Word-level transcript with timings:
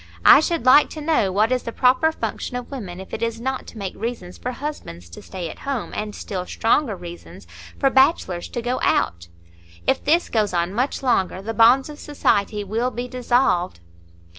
I 0.25 0.39
should 0.39 0.65
like 0.65 0.89
to 0.97 0.99
know 0.99 1.31
what 1.31 1.51
is 1.51 1.61
the 1.61 1.71
proper 1.71 2.11
function 2.11 2.55
of 2.57 2.71
women, 2.71 2.99
if 2.99 3.13
it 3.13 3.21
is 3.21 3.39
not 3.39 3.67
to 3.67 3.77
make 3.77 3.93
reasons 3.95 4.35
for 4.35 4.49
husbands 4.51 5.07
to 5.11 5.21
stay 5.21 5.47
at 5.47 5.59
home, 5.59 5.91
and 5.93 6.15
still 6.15 6.43
stronger 6.47 6.95
reasons 6.95 7.45
for 7.77 7.91
bachelors 7.91 8.47
to 8.49 8.63
go 8.63 8.79
out. 8.81 9.27
If 9.85 10.03
this 10.03 10.27
goes 10.29 10.55
on 10.55 10.73
much 10.73 11.03
longer, 11.03 11.39
the 11.43 11.53
bonds 11.53 11.87
of 11.87 11.99
society 11.99 12.63
will 12.63 12.89
be 12.89 13.07
dissolved." 13.07 13.79